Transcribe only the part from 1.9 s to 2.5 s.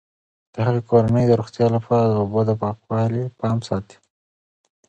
د اوبو د